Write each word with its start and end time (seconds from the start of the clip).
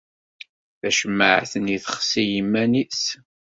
Tacemmaɛt-nni 0.79 1.77
texsi 1.83 2.21
i 2.21 2.29
yiman-nnes. 2.31 3.03